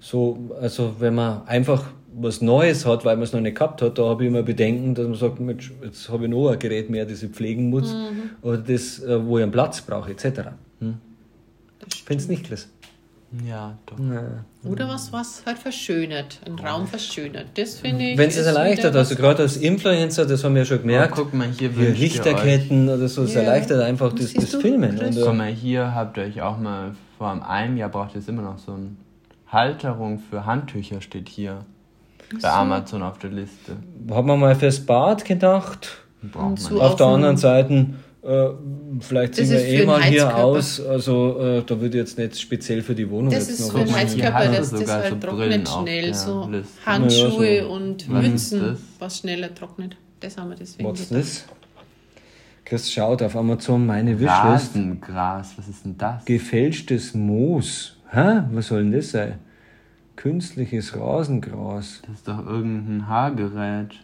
[0.00, 1.84] so, also wenn man einfach
[2.18, 4.94] was Neues hat, weil man es noch nicht gehabt hat, da habe ich immer Bedenken,
[4.94, 7.92] dass man sagt, Mensch, jetzt habe ich noch ein Gerät mehr, das ich pflegen muss
[7.92, 8.30] Mhm.
[8.40, 10.24] oder das, äh, wo ich einen Platz brauche, etc.
[10.80, 10.94] Hm?
[12.06, 12.68] Findest du nicht, Chris?
[13.44, 13.96] Ja, doch.
[14.70, 17.46] Oder was, was halt verschönert, einen Raum verschönert.
[17.54, 18.18] Das finde ich.
[18.18, 21.22] Wenn es es erleichtert, also gerade als Influencer, das haben wir ja schon gemerkt, Oh,
[21.24, 23.40] guck mal, hier hier Lichterketten oder so, es Ja.
[23.40, 24.98] erleichtert einfach das, das Filmen.
[24.98, 28.20] Und, Guck äh, mal, hier habt ihr euch auch mal vor einem Jahr braucht ihr
[28.20, 28.90] jetzt immer noch so eine
[29.48, 31.58] Halterung für Handtücher steht hier
[32.42, 33.76] bei Amazon auf der Liste.
[34.10, 35.98] hat man mal fürs Bad gedacht.
[36.22, 36.80] Braucht Und man so.
[36.80, 37.86] Auf der anderen Seite,
[38.26, 38.50] äh,
[39.00, 40.80] vielleicht sind wir eh mal hier aus.
[40.80, 43.84] Also äh, da würde jetzt nicht speziell für die Wohnung Das jetzt ist noch für
[43.84, 44.46] den Heizkörper.
[44.48, 46.02] Dass das halt so trocknet schnell.
[46.06, 46.86] der So Liste.
[46.86, 47.70] Handschuhe Ja, so.
[47.72, 49.96] und Mützen, was schneller trocknet.
[50.20, 51.44] Das haben wir deswegen Was ist das?
[52.64, 54.26] Chris schaut auf Amazon meine Wishlist.
[54.74, 56.24] Rasengras, was ist denn das?
[56.24, 57.96] Gefälschtes Moos.
[58.10, 58.42] Hä?
[58.52, 59.34] Was soll denn das sein?
[60.16, 62.02] Künstliches Rasengras.
[62.06, 63.94] Das ist doch irgendein Haargerät.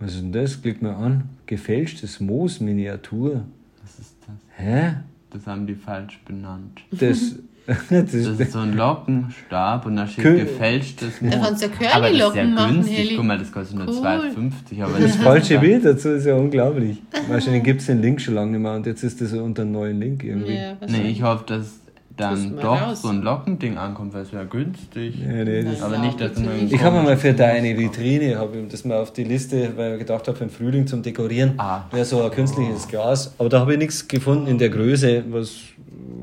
[0.00, 0.60] Was ist denn das?
[0.62, 1.28] Klick mal an.
[1.46, 3.44] Gefälschtes Moos Miniatur.
[3.88, 4.36] Was ist das?
[4.56, 4.92] Hä?
[5.30, 6.80] Das haben die falsch benannt.
[6.90, 7.34] Das,
[7.66, 11.32] das, Das ist so ein Lockenstab und da steht Kü- gefälschtes Moos.
[11.34, 12.96] Da kannst du ja Aber das ist ja machen, günstig.
[12.98, 13.16] Heli.
[13.16, 13.94] Guck mal, das kostet nur Cool.
[14.06, 14.82] 2,50.
[14.82, 17.02] Aber das nicht falsche Bild dazu ist ja unglaublich.
[17.28, 19.72] Wahrscheinlich gibt es den Link schon lange nicht mehr und jetzt ist das unter einem
[19.72, 20.54] neuen Link irgendwie.
[20.54, 21.80] Ja, Nee, ich hoffe, dass
[22.18, 23.02] dann doch raus.
[23.02, 25.14] so ein Lockending ankommt, weil es wäre günstig.
[25.20, 26.66] Ja, nee, das Aber Ja, nicht, dass man.
[26.70, 27.76] Ich habe mal für deine.
[27.78, 30.86] Vitrine, habe ich das mal auf die Liste, weil ich gedacht habe, für den Frühling
[30.86, 31.82] zum Dekorieren Ah.
[31.90, 33.32] wäre so ein künstliches Glas.
[33.38, 35.56] Aber da habe ich nichts gefunden in der Größe, was,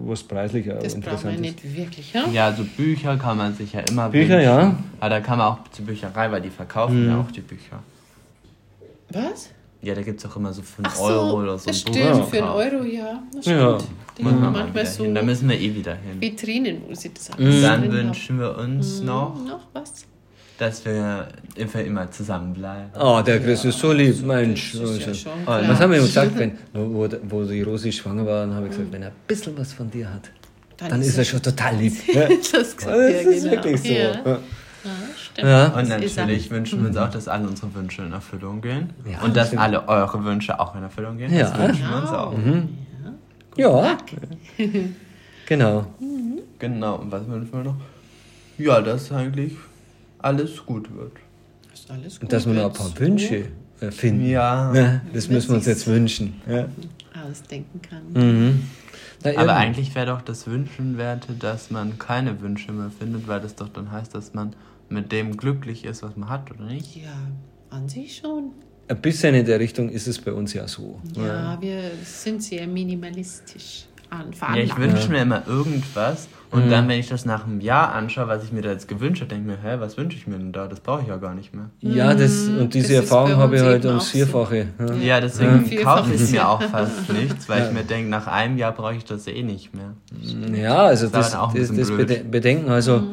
[0.06, 1.42] was preislich auch Das brauchen wir interessant ist.
[1.64, 2.26] nicht wirklich, ja?
[2.32, 4.44] Ja, so Bücher kann man sich ja immer Bücher, wünschen.
[4.44, 4.76] ja.
[5.00, 7.10] Aber da kann man auch zur Bücherei, weil die verkaufen Mhm.
[7.10, 7.80] ja auch die Bücher.
[9.12, 9.50] Was?
[9.86, 11.94] Ja, da gibt es auch immer so 5 Ach so, Euro oder so das ein
[11.94, 12.28] stimmt, Buch.
[12.30, 12.48] für einen.
[12.74, 13.24] Euro, ja.
[13.36, 13.80] Das Ja.
[13.80, 14.42] stimmt.
[14.42, 15.14] Mal manchmal so.
[15.14, 16.20] Da müssen wir eh wieder hin.
[16.20, 17.62] Vitrinen, wo sie das Mhm.
[17.62, 19.06] Dann wünschen wir uns haben.
[19.06, 20.06] noch, Noch was?
[20.58, 22.92] dass wir immer, immer zusammenbleiben.
[23.00, 24.72] Oh, der Chris ist so lieb, Mensch.
[24.74, 25.32] Das ist ja.
[25.46, 28.72] Was haben wir ihm gesagt, wenn, wo, wo die Rosi schwanger war, dann habe ich
[28.72, 30.32] gesagt, wenn er ein bisschen was von dir hat,
[30.78, 31.94] dann, ist er schon total lieb.
[32.12, 32.28] Ja.
[32.28, 33.52] das gesagt, Das ja, ist genau.
[33.52, 34.38] wirklich so.
[35.36, 35.50] Stimmt.
[35.50, 35.66] Ja.
[35.68, 38.92] Und Das natürlich wünschen wir uns auch, dass alle unsere Wünsche in Erfüllung gehen.
[39.06, 39.62] Ja, und dass stimmt.
[39.64, 41.34] alle eure Wünsche auch in Erfüllung gehen.
[41.34, 41.50] Ja.
[41.50, 42.10] Das wünschen wir uns
[43.58, 43.80] Genau.
[43.80, 43.86] auch.
[43.86, 43.98] Ja,
[45.46, 45.86] genau.
[46.60, 46.96] Genau.
[46.96, 47.76] Und was wünschen wir noch?
[48.58, 49.54] Ja, dass eigentlich
[50.20, 51.12] alles gut wird.
[51.74, 53.46] Ist alles Und gut dass wir noch ein paar Wünsche
[53.82, 54.26] äh, finden.
[54.28, 54.74] Ja.
[54.74, 56.42] Ja, das Wird müssen wir uns jetzt wünschen.
[56.50, 56.66] Ja.
[57.30, 58.04] ausdenken kann.
[58.14, 58.64] Mhm.
[59.24, 63.56] Na, Aber eigentlich wäre doch das Wünschenwerte, dass man keine Wünsche mehr findet, weil das
[63.56, 64.56] doch dann heißt, dass man
[64.90, 66.96] mit dem glücklich ist, was man hat, oder nicht?
[66.96, 67.16] Ja,
[67.70, 68.52] an sich schon.
[68.88, 71.00] ein bisschen in der Richtung ist es bei uns ja so.
[71.16, 73.86] Ja, wir sind sehr minimalistisch
[74.20, 77.92] an Ja, ich wünsche mir immer irgendwas und dann, wenn ich das nach einem Jahr
[77.94, 80.26] anschaue, was ich mir da jetzt gewünscht habe, denke ich mir, hä, was wünsche ich
[80.26, 80.68] mir denn da?
[80.68, 81.70] Das brauche ich ja gar nicht mehr.
[81.82, 84.10] Ja, das, und diese das Erfahrung habe ich halt ums.
[84.10, 84.68] Vierfache.
[84.80, 84.94] Ja.
[84.96, 88.28] Ja, deswegen Vielfach kaufe ich mir ja- auch fast nichts, weil ich mir denke, nach
[88.28, 89.94] einem Jahr brauche ich das eh nicht mehr.
[90.54, 91.92] Ja, also Das das, das,
[92.32, 93.04] Bedenken, also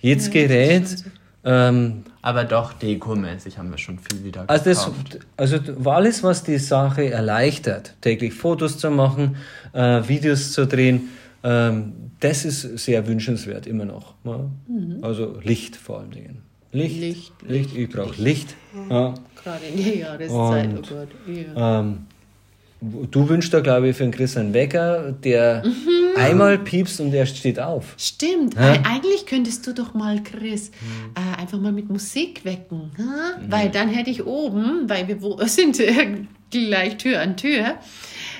[0.00, 0.34] jedes Mhm.
[0.34, 1.04] Ja, das Gerät,
[1.44, 5.18] ähm, Aber doch, dekomäßig haben wir schon viel wieder also, das, gekauft.
[5.36, 5.58] also
[5.90, 9.36] alles, was die Sache erleichtert, täglich Fotos zu machen,
[9.72, 11.08] äh, Videos zu drehen,
[11.42, 14.14] ähm, das ist sehr wünschenswert immer noch.
[14.22, 14.48] Ja?
[15.02, 16.42] Also Licht vor allen Dingen.
[16.70, 18.54] Licht, Licht, Licht, ich brauche Licht.
[18.88, 19.14] Ja.
[19.42, 21.08] Gerade in der Jahreszeit, Und- oh Gott.
[21.56, 21.80] Ja.
[21.80, 22.06] Ähm,
[23.10, 25.64] du wünschst da, glaube ich, für den Chris einen Wecker, der
[26.16, 27.94] einmal piepst und er steht auf.
[27.98, 28.72] Stimmt, Ja.
[28.84, 30.70] eigentlich könntest du doch mal, Chris,
[31.14, 32.90] äh, einfach mal mit Musik wecken.
[32.98, 33.40] Ha?
[33.48, 36.18] Weil dann hätte ich oben, weil wir wo, sind äh,
[36.50, 37.76] gleich Tür an Tür,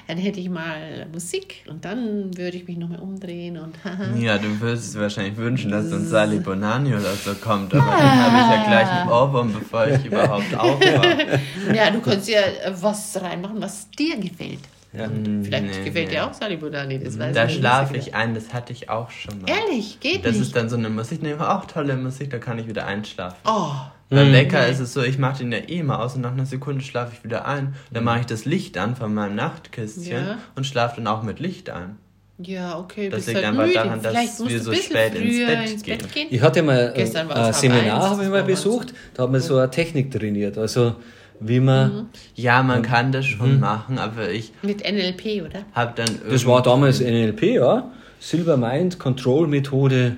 [0.09, 3.75] dann hätte ich mal Musik und dann würde ich mich nochmal umdrehen und
[4.21, 8.21] Ja, du würdest dir wahrscheinlich wünschen, dass dann Sally Bonani oder so kommt, aber dann
[8.21, 11.41] habe ich ja gleich einen Ohrwurm, bevor ich überhaupt aufwache.
[11.75, 14.59] Ja, du kannst ja äh, was reinmachen, was dir gefällt.
[14.95, 15.09] Ja.
[15.43, 16.15] Vielleicht Nee, gefällt nee.
[16.17, 19.11] dir auch Sally Bodani, das weiß Da ich schlafe ich ein, das hatte ich auch
[19.11, 19.49] schon mal.
[19.51, 20.43] Ehrlich, geht Das nicht.
[20.43, 23.37] ist dann so eine Musik, ne, auch tolle Musik, da kann ich wieder einschlafen.
[23.47, 23.71] oh,
[24.11, 26.45] Beim Wecker ist es so, ich mache den ja eh mal aus und nach einer
[26.45, 27.75] Sekunde schlafe ich wieder ein.
[27.91, 30.39] Dann mache ich das Licht an von meinem Nachtkistchen Ja.
[30.57, 31.97] und schlafe dann auch mit Licht ein.
[32.39, 33.75] ja, okay, Das bist liegt halt einfach müde.
[33.75, 36.27] daran, dass Vielleicht wir so spät ins Bett ins Bett gehen.
[36.31, 36.93] Ich hatte mal
[37.29, 40.59] war ein Seminar, habe ich das mal besucht, da hat man so eine Technik trainiert.
[40.59, 40.97] Also
[41.41, 45.61] wie man, Ja, man kann das schon machen, aber ich Mit NLP, oder?
[45.75, 47.91] habe dann das war damals NLP, ja,
[48.21, 50.17] Silver Mind Control Methode,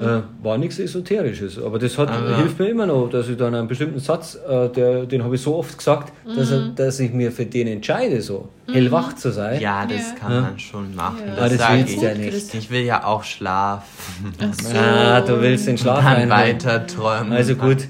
[0.00, 1.58] äh, war nichts Esoterisches.
[1.62, 4.70] Aber das hat, Aber- hilft mir immer noch, dass ich dann einen bestimmten Satz, äh,
[4.70, 8.22] der, den habe ich so oft gesagt, dass, er, dass ich mir für den entscheide,
[8.22, 9.60] so hellwach zu sein.
[9.60, 10.14] Ja, das Ja.
[10.18, 11.18] kann man schon machen.
[11.26, 11.34] Ja.
[11.34, 12.00] Das, Ah, das sage willst ich.
[12.00, 12.54] du ja nicht.
[12.54, 14.32] Ich will ja auch schlafen.
[14.40, 14.74] Ach so.
[14.78, 17.32] Ah, du willst den Schlaf Dann weiter träumen.
[17.34, 17.86] Also gut,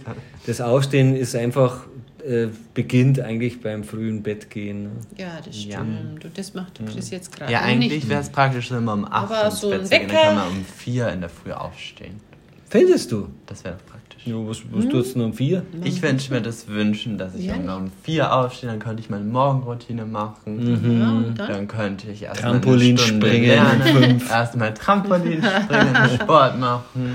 [0.47, 1.87] das Aufstehen ist einfach,
[2.27, 4.91] äh, beginnt eigentlich beim frühen Bett gehen.
[5.17, 5.77] Ja, das Ja.
[5.79, 6.25] stimmt.
[6.25, 9.13] Und das macht das jetzt gerade Ja, eigentlich wäre es praktisch, wenn man um 8
[9.31, 12.21] Aber ins so Bett gehen, dann Wecker- kann man um 4 in der Früh aufstehen.
[12.69, 13.29] Findest du?
[13.47, 14.27] Das wäre doch praktisch.
[14.27, 15.63] Ja, was was tut's denn um vier?
[15.85, 19.09] Ich wünsche mir das wünschen, dass ich Ja, um, um 4 aufstehe, dann könnte ich
[19.09, 20.99] meine Morgenroutine machen.
[20.99, 21.49] Ja, und dann?
[21.49, 27.15] Dann könnte ich erst Trampolin eine Stunde springen, erstmal Trampolin springen, Sport machen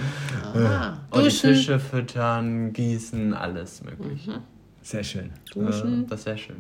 [0.54, 0.98] Aha.
[1.12, 1.54] und Duschen.
[1.54, 4.40] Tische füttern, gießen, alles mögliche.
[4.84, 5.30] Sehr schön.
[5.54, 6.08] Duschen.
[6.08, 6.58] Das wäre schön.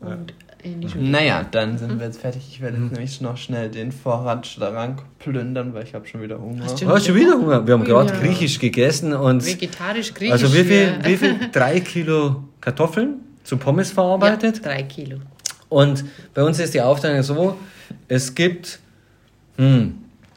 [0.00, 1.04] Und in die Schule.
[1.04, 2.42] Naja, dann sind wir jetzt fertig.
[2.50, 6.64] Ich werde jetzt nämlich noch schnell den Vorratsschrank plündern, weil ich habe schon wieder Hunger.
[6.64, 7.66] Hast du- Oh, hast du wieder Hunger?
[7.66, 8.20] Wir haben gerade Ja.
[8.20, 10.32] griechisch gegessen und Vegetarisch, griechisch.
[10.32, 11.04] also wie viel, ja.
[11.04, 11.36] wie viel?
[11.52, 13.14] Drei Kilo Kartoffeln
[13.44, 14.64] zu Pommes Ja, verarbeitet.
[14.64, 15.18] drei Kilo.
[15.68, 17.56] Und bei uns ist die Aufteilung so,
[18.08, 18.78] es gibt
[19.56, 19.94] hm,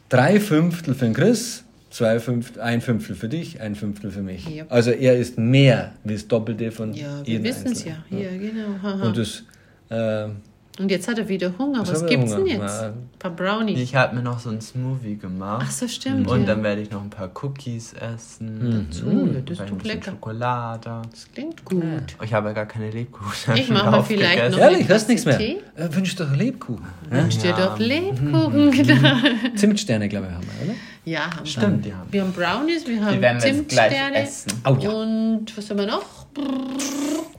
[0.08, 4.48] drei Fünftel für den Chris, zwei Fünftel, ein Fünftel für dich, ein Fünftel für mich.
[4.48, 4.66] Ja.
[4.70, 8.04] Also er isst mehr wie das Doppelte von Ja, wir jedem wissen es ja.
[8.10, 8.82] Ja, genau.
[8.82, 9.08] Haha.
[9.08, 9.44] Und das,
[9.90, 10.30] äh,
[10.80, 11.80] Und jetzt hat er wieder Hunger.
[11.80, 12.52] Jetzt Was er gibt's denn Hunger.
[12.54, 12.82] jetzt?
[12.82, 13.80] Na, Ein paar Brownies.
[13.80, 15.66] Ich habe mir noch so einen Smoothie gemacht.
[15.68, 16.28] Ach so, stimmt.
[16.30, 16.46] Und ja.
[16.48, 18.86] dann werde ich noch ein paar Cookies essen.
[18.88, 18.88] Mhm.
[18.92, 20.12] So, ja, das ist ein doch lecker.
[20.12, 21.02] Schokolade.
[21.12, 21.84] Das klingt gut.
[22.20, 23.56] Oh, Ich habe ja gar keine Lebkuchen.
[23.58, 25.38] Ich mache mir vielleicht noch ehrlich, hörst nichts mehr.
[25.38, 25.58] Tee?
[25.76, 26.86] Äh, wünsch doch Lebkuchen.
[27.10, 27.66] Wünsch dir Ja.
[27.68, 28.72] doch Lebkuchen.
[28.72, 29.16] Genau.
[29.56, 30.78] Zimtsterne, glaube ich, haben wir, oder?
[31.06, 31.46] Ja, haben wir.
[31.46, 32.08] Stimmt, die haben.
[32.12, 34.16] Wir haben Brownies, wir haben werden wir jetzt Zimtsterne.
[34.16, 34.52] essen.
[34.66, 34.90] Oh ja.
[34.92, 36.06] Und was haben wir noch?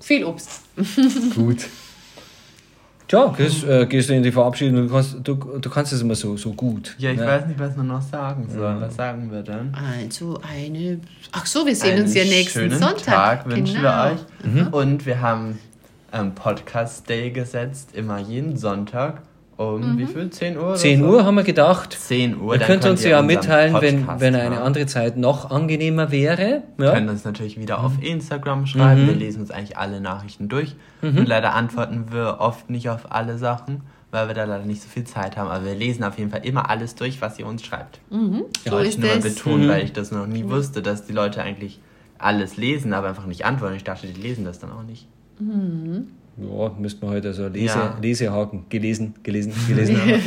[0.00, 0.60] Viel Obst.
[1.34, 1.58] Gut.
[3.10, 6.14] Tja, gehst, äh, gehst du in die Verabschiedung, du kannst, du, du kannst es immer
[6.14, 6.94] so, so gut.
[6.96, 7.26] Ja, ich ne?
[7.26, 8.80] weiß nicht, was man noch sagen soll.
[8.80, 9.74] Was sagen wir dann?
[9.74, 11.00] Also eine.
[11.32, 13.42] Ach so, wir sehen Einen uns ja nächsten schönen Sonntag.
[13.42, 14.04] Tag wünschen genau.
[14.04, 14.72] wir euch.
[14.72, 15.58] Und wir haben
[16.12, 19.22] ähm, Podcast Day gesetzt, immer jeden Sonntag
[19.60, 20.30] um wie viel?
[20.30, 20.64] 10 Uhr?
[20.68, 21.06] oder 10 so?
[21.08, 21.92] Uhr haben wir gedacht.
[21.92, 22.54] 10 Uhr.
[22.54, 26.62] Ihr könnt uns ihr ja mitteilen, wenn, Podcast wenn eine andere Zeit noch angenehmer wäre.
[26.78, 26.92] Ihr Ja?
[26.94, 27.84] könnt uns natürlich wieder Mhm.
[27.84, 29.06] auf Instagram schreiben.
[29.06, 30.74] Wir lesen uns eigentlich alle Nachrichten durch.
[31.02, 31.18] Mhm.
[31.18, 34.88] Und leider antworten wir oft nicht auf alle Sachen, weil wir da leider nicht so
[34.88, 35.48] viel Zeit haben.
[35.50, 38.00] Aber wir lesen auf jeden Fall immer alles durch, was ihr uns schreibt.
[38.10, 38.16] So
[38.72, 41.42] Wollte ist ich nur mal betonen, weil ich das noch nie wusste, dass die Leute
[41.42, 41.80] eigentlich
[42.18, 43.74] alles lesen, aber einfach nicht antworten.
[43.76, 45.06] Ich dachte, die lesen das dann auch nicht.
[46.36, 47.98] Ja, müssten wir heute so Lese, Ja.
[48.00, 48.64] Lesehaken.
[48.68, 50.22] Gelesen, gelesen, gelesen haben.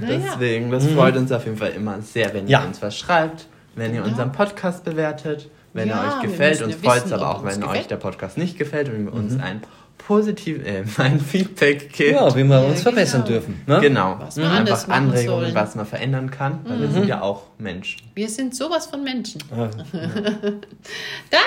[0.00, 2.50] Deswegen, das freut uns auf jeden Fall immer sehr, wenn Mhm.
[2.50, 2.62] Ja.
[2.62, 4.10] ihr uns was schreibt, wenn ihr Genau.
[4.12, 6.62] unseren Podcast bewertet, wenn Ja, er euch wir gefällt.
[6.62, 7.90] Uns ja freut es aber auch, wenn euch gefällt.
[7.90, 9.18] der Podcast nicht gefällt und ihr Mhm.
[9.18, 9.60] uns ein
[9.98, 12.12] positiv, äh, ein Feedback gebt.
[12.12, 13.32] Ja, wie wir Ja, uns verbessern genau.
[13.34, 13.60] dürfen.
[13.66, 13.80] Ne?
[13.80, 14.16] Genau.
[14.20, 15.54] Was wir anders Einfach Anregungen, sollen.
[15.54, 18.02] was man verändern kann, weil wir sind ja auch Menschen.
[18.14, 19.42] Wir sind sowas von Menschen.
[19.50, 21.40] Ah, Dann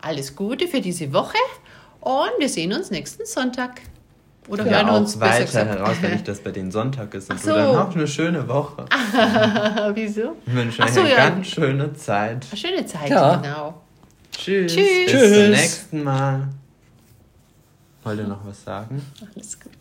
[0.00, 1.36] alles Gute für diese Woche
[2.08, 3.82] und wir sehen uns nächsten Sonntag.
[4.48, 5.68] Oder Ja, hören uns weiter gesagt.
[5.68, 7.28] heraus, wenn ich das bei den Sonntag ist.
[7.28, 7.54] Und Ach du so.
[7.54, 8.86] dann noch eine schöne Woche.
[9.94, 10.36] Wieso?
[10.46, 11.16] Ich wünsche euch so, eine ja.
[11.28, 12.46] ganz schöne Zeit.
[12.50, 13.36] Eine schöne Zeit, Ja.
[13.36, 13.82] genau.
[14.32, 14.72] Tschüss.
[14.74, 15.12] Tschüss.
[15.12, 16.48] Bis zum nächsten Mal.
[18.04, 19.02] Wollt ihr noch was sagen?
[19.34, 19.72] Alles gut.